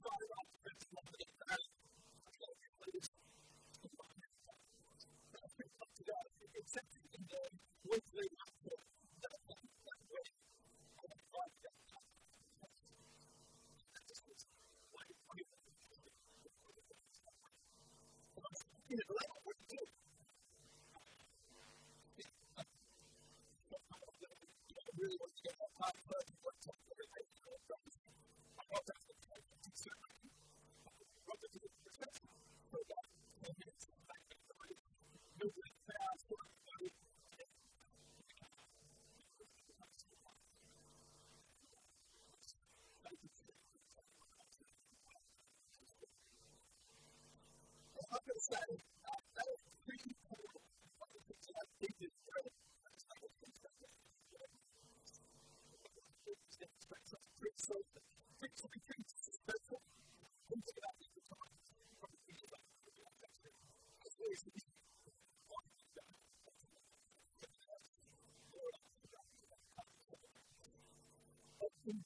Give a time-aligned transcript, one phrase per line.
[0.00, 0.39] started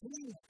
[0.02, 0.43] please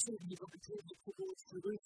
[0.07, 1.79] учебником, учебник художественный,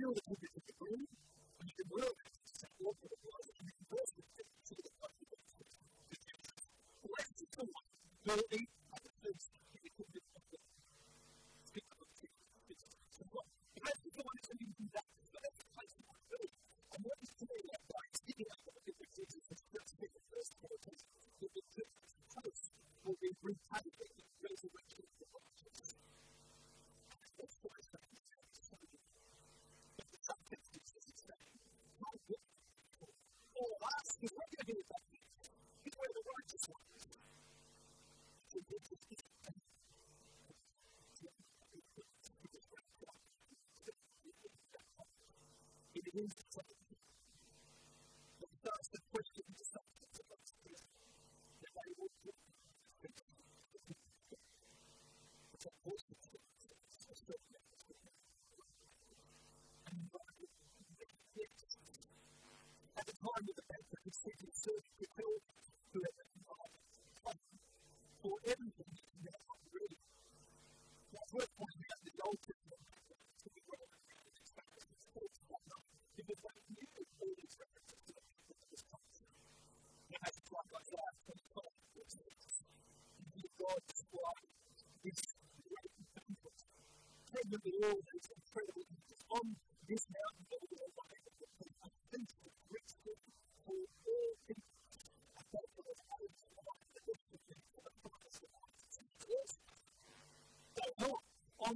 [0.00, 0.38] feel that you
[0.80, 1.29] can
[36.50, 37.22] just want Israel.
[38.48, 38.98] So this is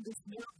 [0.04, 0.53] this miracle.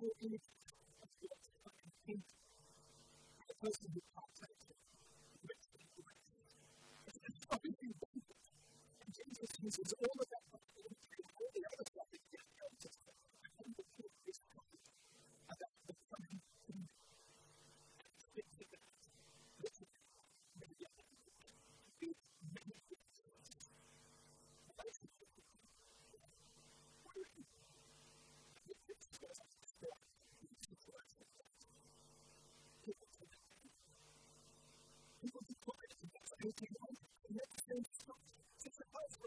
[0.00, 0.42] will eat
[36.50, 36.68] if you.
[36.82, 37.88] want to make sense,
[38.62, 39.20] to suppose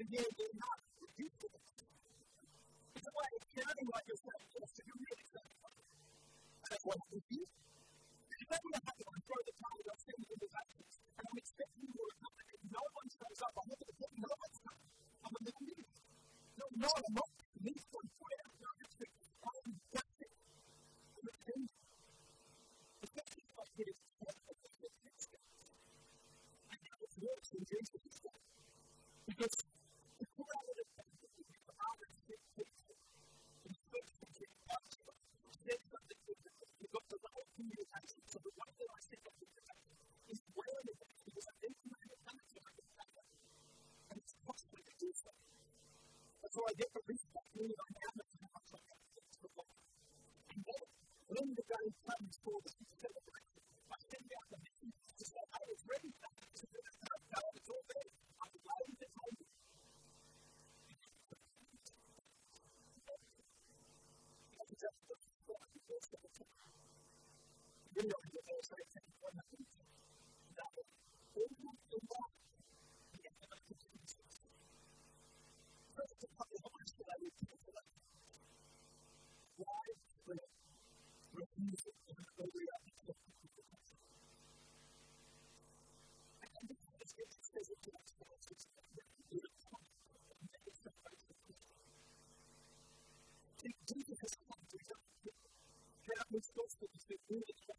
[0.00, 0.80] And they did not
[1.20, 1.60] do this.
[2.96, 5.28] It's like counting like yourself just to do it.
[6.72, 6.96] That's what
[97.30, 97.69] Spirit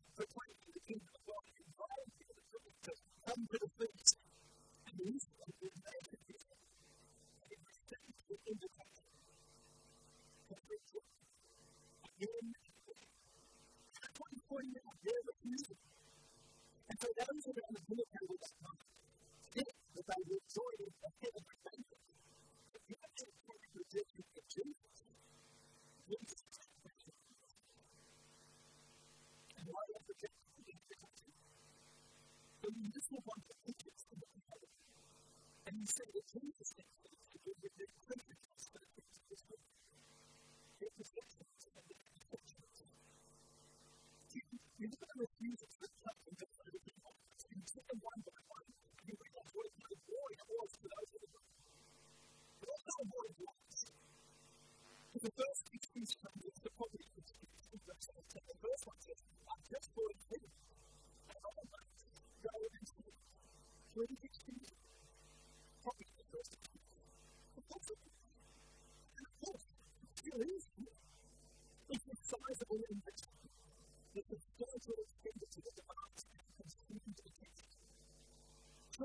[36.33, 36.73] Jesus.
[36.77, 38.30] declares to give you victory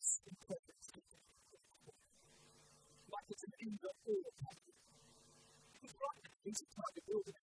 [0.00, 0.84] is imperfect.
[3.12, 6.16] Life is an indoor The rock
[6.48, 7.40] is a part of building.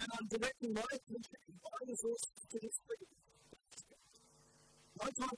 [0.00, 3.08] And I'm directing my attention, my resources to this thing.
[5.00, 5.37] My time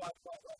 [0.00, 0.59] blah, blah, blah.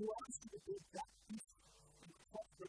[0.00, 1.44] who asked you to do that piece
[2.00, 2.08] of
[2.56, 2.64] the.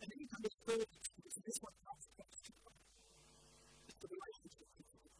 [0.00, 1.76] And then you come to third, which is this one
[4.00, 5.12] the relationship between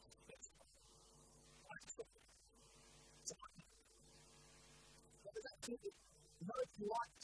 [6.82, 7.21] What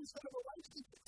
[0.00, 0.99] instead of a relationship.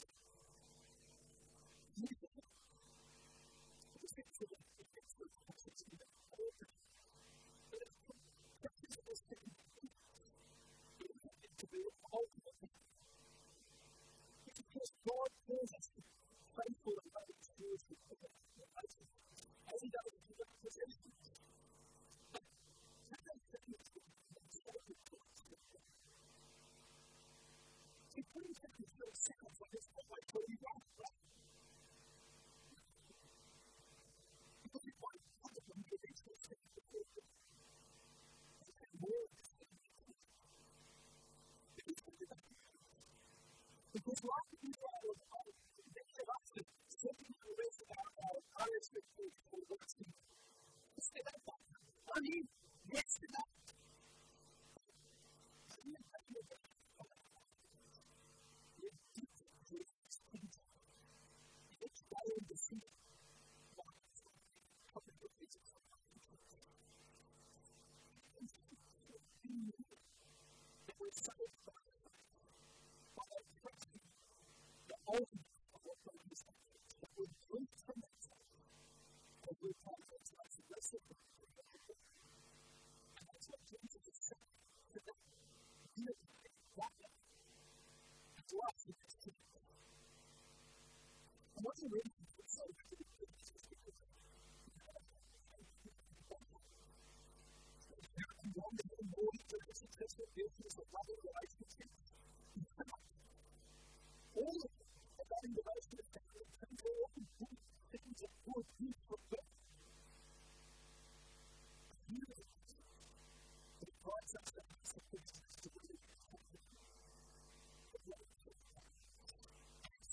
[43.94, 44.22] Because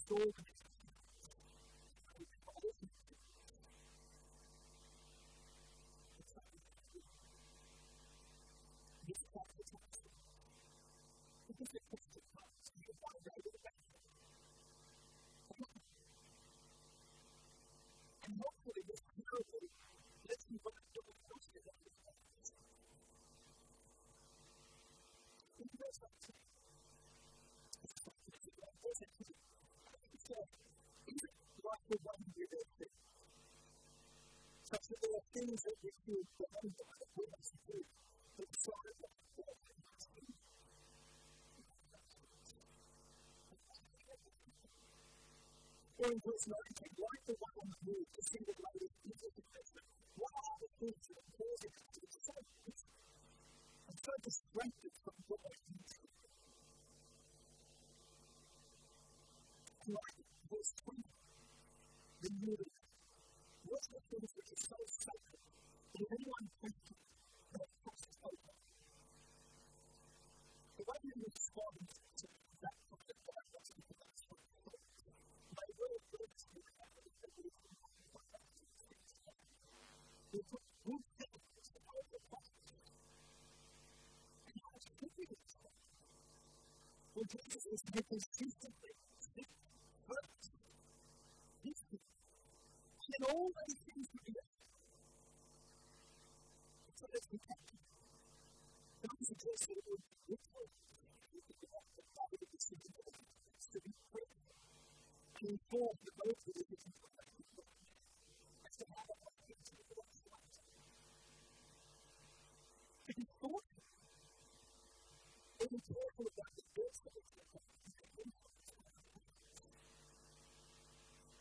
[0.08, 0.34] Soul
[34.70, 36.86] such that there are things that we feel beyond the
[37.18, 37.90] witness of truth,
[38.38, 40.38] but the sorrow of the Lord is truth.
[46.00, 46.54] Or in verse 19,
[47.02, 49.74] like the one on the hill, to see the light of Jesus Christ,
[50.22, 52.80] what are the things that are causing us to be disciples?
[53.90, 56.14] And so distracted from God and truth.
[59.90, 61.02] Like verse 20,
[62.22, 62.79] the unity
[64.70, 65.42] so sacred.
[65.98, 67.02] It is anyone Christian
[67.58, 68.54] that puts his in.
[70.78, 72.28] The way you respond to
[72.62, 74.86] that sort of God wants to give what you hope
[75.58, 78.46] may well bring to you everything that is in your life.
[80.38, 82.06] Because good faith is the power.
[84.46, 85.58] And how to give you this.
[87.18, 88.94] Well, Jesus is making consistently,
[90.06, 90.54] first,
[91.66, 92.06] this is,
[93.10, 93.82] and all these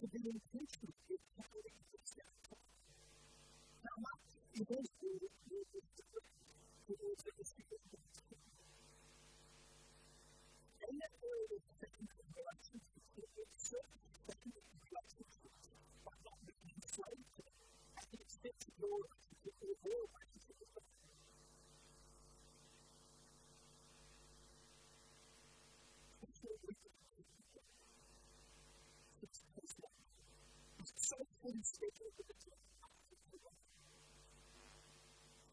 [0.01, 2.29] to be intentional in how they present.
[3.85, 3.99] Now,
[4.55, 4.88] you don't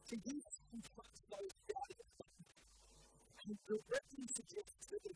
[0.06, 0.84] to use and
[1.30, 2.10] those values.
[3.46, 5.16] And directly suggests that they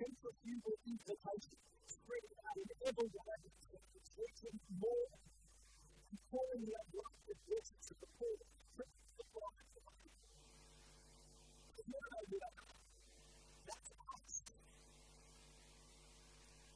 [0.00, 3.52] His refusal invitation springs out an ever widening
[4.80, 5.12] more.
[6.08, 8.36] And calling the unrighteous of the poor,
[8.72, 9.92] stripping the blind of
[11.76, 11.84] the
[13.68, 14.34] That's us.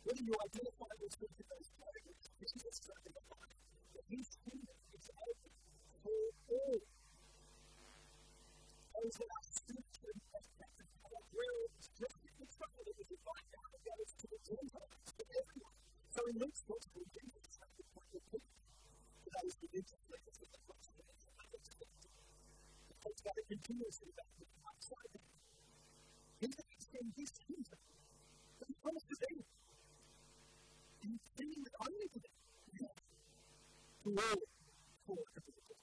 [0.04, 3.56] Whether you identify yourself in those categories, Jesus is the Bible,
[3.96, 5.52] that His kingdom is open
[6.04, 6.20] for
[6.52, 6.76] all.
[8.92, 9.43] Those that
[13.94, 15.78] life to the Gentiles, to everyone.
[16.10, 18.42] So in makes those who do this have the point of view.
[18.42, 22.10] And that is the new translation of the cross of the message of the
[22.90, 25.14] Because God continues to that with my side.
[26.42, 27.80] He that is in his kingdom,
[28.58, 29.46] but he promises David.
[31.02, 32.36] And he's standing with only for them.
[32.74, 32.98] Yes.
[34.10, 34.42] all
[35.06, 35.78] for the people.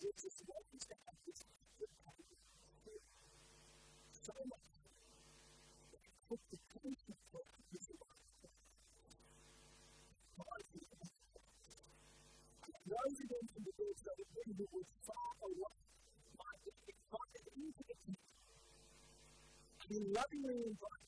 [0.00, 1.09] Jesus walks that
[14.60, 15.72] you will follow what
[16.36, 18.12] God is wanting you to do.
[19.80, 20.99] I He lovingly invites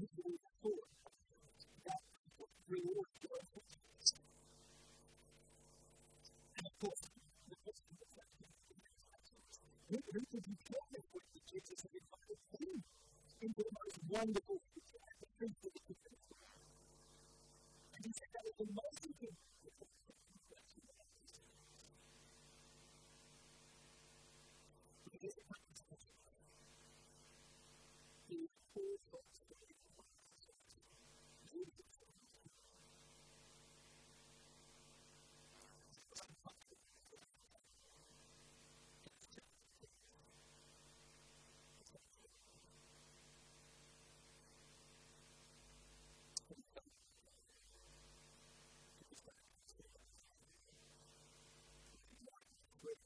[0.00, 0.99] we can afford.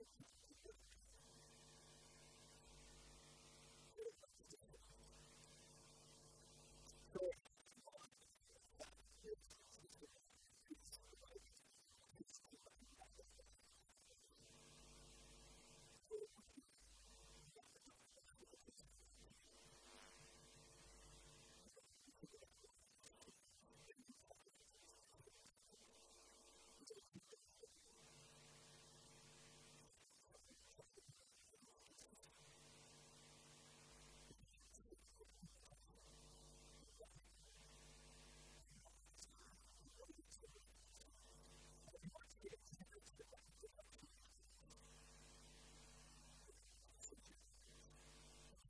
[0.05, 0.43] relationship.